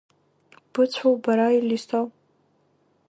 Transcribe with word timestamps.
Быцәоу 0.71 1.13
бара, 1.23 1.47
Елисо? 1.55 1.99